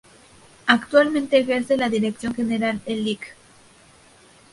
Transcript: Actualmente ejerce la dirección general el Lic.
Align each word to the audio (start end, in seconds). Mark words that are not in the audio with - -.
Actualmente 0.65 1.37
ejerce 1.37 1.77
la 1.77 1.87
dirección 1.87 2.33
general 2.33 2.81
el 2.87 3.05
Lic. 3.05 3.35